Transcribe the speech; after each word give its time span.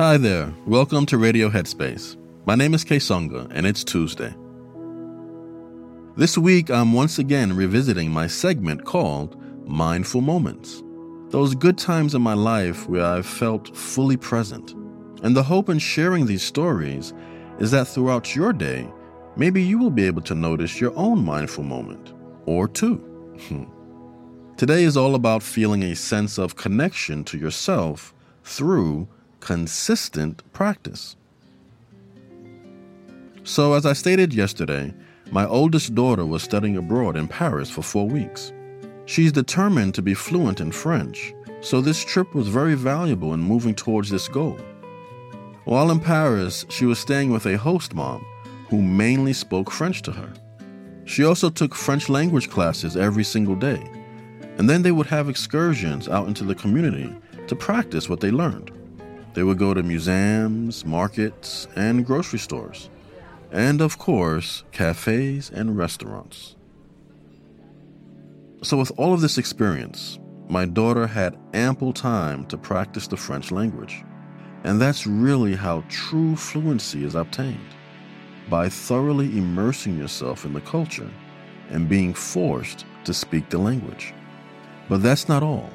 Hi 0.00 0.16
there. 0.16 0.50
Welcome 0.64 1.04
to 1.06 1.18
Radio 1.18 1.50
Headspace. 1.50 2.16
My 2.46 2.54
name 2.54 2.72
is 2.72 2.86
Songa, 3.04 3.46
and 3.50 3.66
it's 3.66 3.84
Tuesday. 3.84 4.34
This 6.16 6.38
week, 6.38 6.70
I'm 6.70 6.94
once 6.94 7.18
again 7.18 7.54
revisiting 7.54 8.10
my 8.10 8.26
segment 8.26 8.86
called 8.86 9.36
Mindful 9.68 10.22
Moments. 10.22 10.82
Those 11.28 11.54
good 11.54 11.76
times 11.76 12.14
in 12.14 12.22
my 12.22 12.32
life 12.32 12.88
where 12.88 13.04
I've 13.04 13.26
felt 13.26 13.76
fully 13.76 14.16
present. 14.16 14.72
And 15.22 15.36
the 15.36 15.42
hope 15.42 15.68
in 15.68 15.78
sharing 15.78 16.24
these 16.24 16.42
stories 16.42 17.12
is 17.58 17.70
that 17.72 17.86
throughout 17.86 18.34
your 18.34 18.54
day, 18.54 18.90
maybe 19.36 19.62
you 19.62 19.76
will 19.76 19.90
be 19.90 20.06
able 20.06 20.22
to 20.22 20.34
notice 20.34 20.80
your 20.80 20.96
own 20.96 21.22
mindful 21.22 21.64
moment, 21.64 22.14
or 22.46 22.68
two. 22.68 22.96
Hmm. 23.48 23.64
Today 24.56 24.84
is 24.84 24.96
all 24.96 25.14
about 25.14 25.42
feeling 25.42 25.82
a 25.82 25.94
sense 25.94 26.38
of 26.38 26.56
connection 26.56 27.22
to 27.24 27.36
yourself 27.36 28.14
through 28.44 29.06
consistent 29.40 30.42
practice. 30.52 31.16
So, 33.42 33.72
as 33.72 33.86
I 33.86 33.94
stated 33.94 34.32
yesterday, 34.32 34.94
my 35.32 35.46
oldest 35.46 35.94
daughter 35.94 36.26
was 36.26 36.42
studying 36.42 36.76
abroad 36.76 37.16
in 37.16 37.26
Paris 37.26 37.70
for 37.70 37.82
four 37.82 38.06
weeks. 38.06 38.52
She's 39.06 39.32
determined 39.32 39.94
to 39.94 40.02
be 40.02 40.14
fluent 40.14 40.60
in 40.60 40.72
French, 40.72 41.34
so 41.60 41.80
this 41.80 42.04
trip 42.04 42.34
was 42.34 42.48
very 42.48 42.74
valuable 42.74 43.34
in 43.34 43.40
moving 43.40 43.74
towards 43.74 44.10
this 44.10 44.28
goal. 44.28 44.58
While 45.64 45.90
in 45.90 46.00
Paris, 46.00 46.64
she 46.68 46.84
was 46.84 46.98
staying 46.98 47.30
with 47.30 47.46
a 47.46 47.58
host 47.58 47.94
mom 47.94 48.24
who 48.68 48.82
mainly 48.82 49.32
spoke 49.32 49.70
French 49.70 50.02
to 50.02 50.12
her. 50.12 50.32
She 51.04 51.24
also 51.24 51.50
took 51.50 51.74
French 51.74 52.08
language 52.08 52.48
classes 52.48 52.96
every 52.96 53.24
single 53.24 53.56
day, 53.56 53.82
and 54.58 54.68
then 54.68 54.82
they 54.82 54.92
would 54.92 55.06
have 55.06 55.28
excursions 55.28 56.08
out 56.08 56.28
into 56.28 56.44
the 56.44 56.54
community 56.54 57.14
to 57.46 57.56
practice 57.56 58.08
what 58.08 58.20
they 58.20 58.30
learned. 58.30 58.70
They 59.34 59.42
would 59.42 59.58
go 59.58 59.74
to 59.74 59.82
museums, 59.82 60.84
markets, 60.84 61.68
and 61.76 62.04
grocery 62.04 62.38
stores. 62.38 62.90
And 63.52 63.80
of 63.80 63.98
course, 63.98 64.64
cafes 64.72 65.50
and 65.50 65.76
restaurants. 65.76 66.56
So, 68.62 68.76
with 68.76 68.92
all 68.96 69.14
of 69.14 69.20
this 69.20 69.38
experience, 69.38 70.18
my 70.48 70.66
daughter 70.66 71.06
had 71.06 71.38
ample 71.54 71.92
time 71.92 72.44
to 72.46 72.58
practice 72.58 73.06
the 73.06 73.16
French 73.16 73.50
language. 73.50 74.04
And 74.64 74.80
that's 74.80 75.06
really 75.06 75.54
how 75.54 75.84
true 75.88 76.36
fluency 76.36 77.04
is 77.04 77.14
obtained 77.14 77.74
by 78.50 78.68
thoroughly 78.68 79.38
immersing 79.38 79.96
yourself 79.96 80.44
in 80.44 80.52
the 80.52 80.60
culture 80.60 81.08
and 81.70 81.88
being 81.88 82.12
forced 82.12 82.84
to 83.04 83.14
speak 83.14 83.48
the 83.48 83.58
language. 83.58 84.12
But 84.88 85.02
that's 85.02 85.28
not 85.28 85.42
all, 85.42 85.70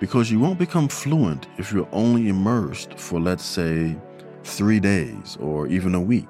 because 0.00 0.30
you 0.30 0.38
won't 0.38 0.58
become 0.58 0.88
fluent 0.88 1.46
if 1.58 1.72
you're 1.72 1.88
only 1.92 2.28
immersed 2.28 2.98
for, 2.98 3.20
let's 3.20 3.44
say, 3.44 3.96
three 4.44 4.80
days 4.80 5.36
or 5.40 5.66
even 5.66 5.94
a 5.94 6.00
week. 6.00 6.28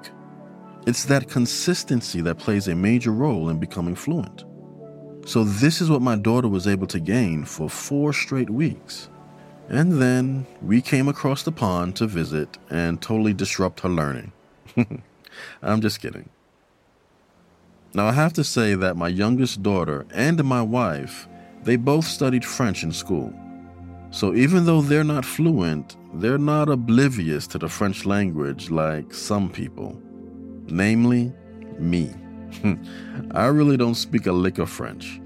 It's 0.87 1.05
that 1.05 1.29
consistency 1.29 2.21
that 2.21 2.39
plays 2.39 2.67
a 2.67 2.75
major 2.75 3.11
role 3.11 3.49
in 3.49 3.59
becoming 3.59 3.95
fluent. 3.95 4.45
So, 5.25 5.43
this 5.43 5.81
is 5.81 5.89
what 5.89 6.01
my 6.01 6.15
daughter 6.15 6.47
was 6.47 6.67
able 6.67 6.87
to 6.87 6.99
gain 6.99 7.45
for 7.45 7.69
four 7.69 8.13
straight 8.13 8.49
weeks. 8.49 9.09
And 9.67 10.01
then 10.01 10.47
we 10.63 10.81
came 10.81 11.07
across 11.07 11.43
the 11.43 11.51
pond 11.51 11.95
to 11.97 12.07
visit 12.07 12.57
and 12.71 12.99
totally 12.99 13.33
disrupt 13.33 13.81
her 13.81 13.89
learning. 13.89 14.31
I'm 15.61 15.81
just 15.81 16.01
kidding. 16.01 16.29
Now, 17.93 18.07
I 18.07 18.13
have 18.13 18.33
to 18.33 18.43
say 18.43 18.73
that 18.75 18.97
my 18.97 19.07
youngest 19.07 19.61
daughter 19.61 20.07
and 20.11 20.43
my 20.43 20.61
wife, 20.61 21.27
they 21.63 21.75
both 21.75 22.05
studied 22.05 22.45
French 22.45 22.83
in 22.83 22.91
school. 22.91 23.33
So 24.11 24.33
even 24.33 24.65
though 24.65 24.81
they're 24.81 25.03
not 25.03 25.23
fluent, 25.23 25.95
they're 26.15 26.39
not 26.39 26.69
oblivious 26.69 27.45
to 27.47 27.57
the 27.59 27.69
French 27.69 28.05
language 28.05 28.71
like 28.71 29.13
some 29.13 29.49
people. 29.49 30.01
Namely, 30.65 31.31
me. 31.77 32.13
I 33.31 33.45
really 33.47 33.77
don't 33.77 33.95
speak 33.95 34.25
a 34.25 34.31
lick 34.31 34.57
of 34.57 34.69
French. 34.69 35.21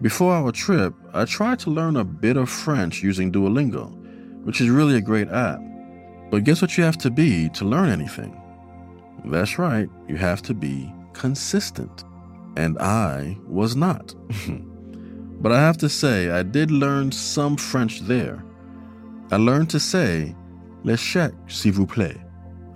Before 0.00 0.32
our 0.32 0.50
trip, 0.50 0.94
I 1.14 1.24
tried 1.24 1.60
to 1.60 1.70
learn 1.70 1.96
a 1.96 2.04
bit 2.04 2.36
of 2.36 2.50
French 2.50 3.02
using 3.02 3.30
Duolingo, 3.30 3.94
which 4.44 4.60
is 4.60 4.68
really 4.68 4.96
a 4.96 5.00
great 5.00 5.28
app. 5.28 5.60
But 6.30 6.42
guess 6.42 6.60
what 6.60 6.76
you 6.76 6.82
have 6.82 6.98
to 6.98 7.10
be 7.10 7.48
to 7.50 7.64
learn 7.64 7.88
anything? 7.88 8.40
That's 9.24 9.58
right, 9.58 9.88
you 10.08 10.16
have 10.16 10.42
to 10.42 10.54
be 10.54 10.92
consistent. 11.12 12.02
And 12.56 12.78
I 12.78 13.38
was 13.46 13.76
not. 13.76 14.14
but 15.42 15.50
I 15.50 15.60
have 15.60 15.76
to 15.78 15.88
say, 15.88 16.30
I 16.30 16.44
did 16.44 16.70
learn 16.70 17.10
some 17.10 17.56
French 17.56 18.00
there. 18.00 18.44
I 19.32 19.36
learned 19.36 19.70
to 19.70 19.80
say, 19.80 20.36
Le 20.84 20.94
chèque, 20.94 21.34
s'il 21.48 21.72
vous 21.72 21.86
plaît. 21.86 22.16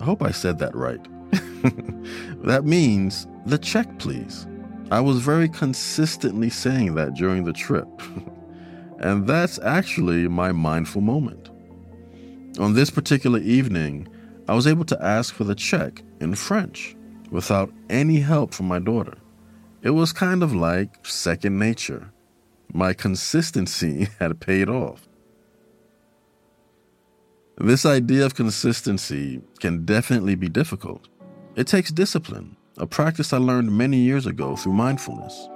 I 0.01 0.03
hope 0.03 0.21
I 0.21 0.31
said 0.31 0.59
that 0.59 0.75
right. 0.75 0.99
that 2.43 2.65
means, 2.65 3.25
the 3.45 3.57
check, 3.57 3.97
please. 3.99 4.45
I 4.91 4.99
was 4.99 5.19
very 5.19 5.47
consistently 5.47 6.49
saying 6.49 6.95
that 6.95 7.13
during 7.13 7.45
the 7.45 7.53
trip. 7.53 7.87
and 8.99 9.25
that's 9.25 9.59
actually 9.59 10.27
my 10.27 10.51
mindful 10.51 11.01
moment. 11.01 11.49
On 12.59 12.73
this 12.73 12.89
particular 12.89 13.39
evening, 13.39 14.07
I 14.49 14.55
was 14.55 14.67
able 14.67 14.85
to 14.85 15.03
ask 15.03 15.33
for 15.33 15.45
the 15.45 15.55
check 15.55 16.01
in 16.19 16.35
French 16.35 16.95
without 17.31 17.71
any 17.89 18.19
help 18.19 18.53
from 18.53 18.67
my 18.67 18.79
daughter. 18.79 19.13
It 19.83 19.91
was 19.91 20.11
kind 20.11 20.43
of 20.43 20.53
like 20.53 21.05
second 21.05 21.59
nature. 21.59 22.11
My 22.73 22.93
consistency 22.93 24.07
had 24.19 24.39
paid 24.39 24.69
off. 24.69 25.07
This 27.59 27.85
idea 27.85 28.25
of 28.25 28.35
consistency 28.35 29.41
can 29.59 29.83
definitely 29.83 30.35
be 30.35 30.47
difficult. 30.47 31.07
It 31.55 31.65
takes 31.65 31.91
discipline, 31.91 32.55
a 32.77 32.85
practice 32.85 33.33
I 33.33 33.37
learned 33.37 33.75
many 33.75 33.97
years 33.97 34.27
ago 34.27 34.55
through 34.55 34.73
mindfulness. 34.73 35.49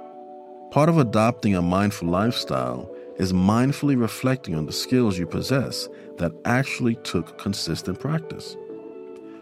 Part 0.72 0.88
of 0.88 0.98
adopting 0.98 1.54
a 1.54 1.62
mindful 1.62 2.08
lifestyle 2.08 2.92
is 3.18 3.32
mindfully 3.32 4.00
reflecting 4.00 4.56
on 4.56 4.66
the 4.66 4.72
skills 4.72 5.16
you 5.16 5.26
possess 5.26 5.88
that 6.18 6.32
actually 6.44 6.96
took 6.96 7.38
consistent 7.38 8.00
practice. 8.00 8.56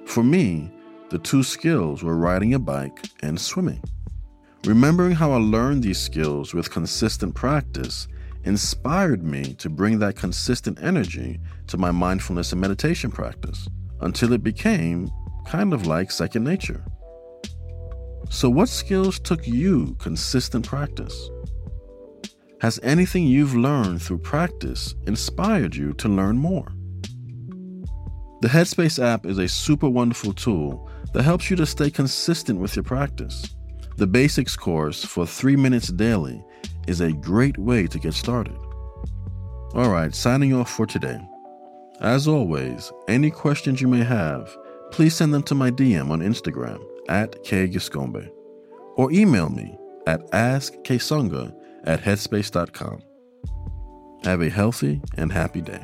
For 0.04 0.22
me, 0.22 0.70
the 1.08 1.18
two 1.18 1.42
skills 1.42 2.02
were 2.02 2.16
riding 2.16 2.52
a 2.52 2.58
bike 2.58 3.06
and 3.22 3.40
swimming. 3.40 3.82
Remembering 4.66 5.12
how 5.12 5.32
I 5.32 5.38
learned 5.38 5.82
these 5.82 5.98
skills 5.98 6.52
with 6.52 6.70
consistent 6.70 7.34
practice 7.34 8.06
inspired 8.44 9.24
me 9.24 9.54
to 9.54 9.70
bring 9.70 9.98
that 10.00 10.16
consistent 10.16 10.78
energy 10.82 11.40
to 11.68 11.78
my 11.78 11.90
mindfulness 11.90 12.52
and 12.52 12.60
meditation 12.60 13.10
practice 13.10 13.68
until 14.02 14.34
it 14.34 14.42
became 14.42 15.10
kind 15.46 15.72
of 15.72 15.86
like 15.86 16.10
second 16.10 16.44
nature. 16.44 16.84
So, 18.28 18.50
what 18.50 18.68
skills 18.68 19.18
took 19.18 19.46
you 19.46 19.96
consistent 19.98 20.66
practice? 20.66 21.30
Has 22.60 22.78
anything 22.82 23.26
you've 23.26 23.54
learned 23.54 24.02
through 24.02 24.18
practice 24.18 24.94
inspired 25.06 25.74
you 25.74 25.94
to 25.94 26.08
learn 26.08 26.36
more? 26.36 26.70
The 28.42 28.48
Headspace 28.48 29.02
app 29.02 29.24
is 29.24 29.38
a 29.38 29.48
super 29.48 29.88
wonderful 29.88 30.34
tool 30.34 30.90
that 31.14 31.22
helps 31.22 31.48
you 31.48 31.56
to 31.56 31.66
stay 31.66 31.90
consistent 31.90 32.60
with 32.60 32.76
your 32.76 32.82
practice. 32.82 33.54
The 34.00 34.06
basics 34.06 34.56
course 34.56 35.04
for 35.04 35.26
three 35.26 35.56
minutes 35.56 35.88
daily 35.88 36.42
is 36.88 37.02
a 37.02 37.12
great 37.12 37.58
way 37.58 37.86
to 37.86 37.98
get 37.98 38.14
started. 38.14 38.56
All 39.74 39.90
right, 39.90 40.14
signing 40.14 40.54
off 40.54 40.70
for 40.70 40.86
today. 40.86 41.20
As 42.00 42.26
always, 42.26 42.90
any 43.08 43.30
questions 43.30 43.82
you 43.82 43.88
may 43.88 44.02
have, 44.02 44.56
please 44.90 45.14
send 45.14 45.34
them 45.34 45.42
to 45.42 45.54
my 45.54 45.70
DM 45.70 46.08
on 46.08 46.20
Instagram 46.20 46.82
at 47.10 47.44
kgiscombe 47.44 48.30
or 48.96 49.12
email 49.12 49.50
me 49.50 49.76
at 50.06 50.26
askkessonga 50.30 51.54
at 51.84 52.00
headspace.com. 52.00 53.02
Have 54.24 54.40
a 54.40 54.48
healthy 54.48 55.02
and 55.18 55.30
happy 55.30 55.60
day. 55.60 55.82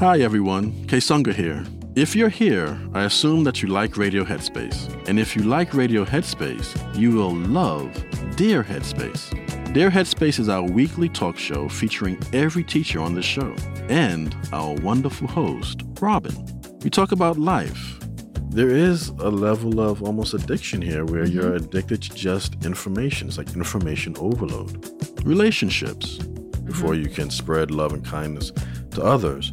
Hi 0.00 0.20
everyone, 0.20 0.72
Kessonga 0.86 1.34
here. 1.34 1.62
If 1.94 2.16
you're 2.16 2.30
here, 2.30 2.80
I 2.94 3.04
assume 3.04 3.44
that 3.44 3.60
you 3.60 3.68
like 3.68 3.98
Radio 3.98 4.24
Headspace. 4.24 5.06
And 5.06 5.20
if 5.20 5.36
you 5.36 5.42
like 5.42 5.74
Radio 5.74 6.06
Headspace, 6.06 6.98
you 6.98 7.10
will 7.10 7.34
love 7.34 7.92
Dear 8.34 8.64
Headspace. 8.64 9.74
Dear 9.74 9.90
Headspace 9.90 10.38
is 10.38 10.48
our 10.48 10.62
weekly 10.62 11.10
talk 11.10 11.36
show 11.36 11.68
featuring 11.68 12.18
every 12.32 12.64
teacher 12.64 12.98
on 12.98 13.14
the 13.14 13.20
show 13.20 13.54
and 13.90 14.34
our 14.54 14.72
wonderful 14.76 15.28
host, 15.28 15.82
Robin. 16.00 16.34
We 16.82 16.88
talk 16.88 17.12
about 17.12 17.36
life. 17.36 18.00
There 18.48 18.70
is 18.70 19.10
a 19.18 19.28
level 19.28 19.80
of 19.80 20.02
almost 20.02 20.32
addiction 20.32 20.80
here 20.80 21.04
where 21.04 21.24
mm-hmm. 21.24 21.38
you're 21.38 21.56
addicted 21.56 22.00
to 22.04 22.14
just 22.14 22.64
information. 22.64 23.28
It's 23.28 23.36
like 23.36 23.54
information 23.54 24.16
overload. 24.16 25.26
Relationships. 25.26 26.16
Before 26.16 26.94
mm-hmm. 26.94 27.02
you 27.02 27.10
can 27.10 27.28
spread 27.28 27.70
love 27.70 27.92
and 27.92 28.02
kindness 28.02 28.50
to 28.92 29.02
others, 29.02 29.52